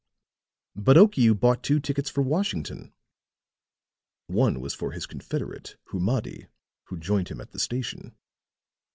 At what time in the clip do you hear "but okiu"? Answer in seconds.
0.75-1.39